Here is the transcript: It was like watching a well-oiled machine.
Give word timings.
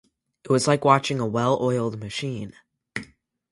It 0.43 0.49
was 0.49 0.67
like 0.67 0.83
watching 0.83 1.19
a 1.19 1.27
well-oiled 1.27 1.99
machine. 1.99 2.53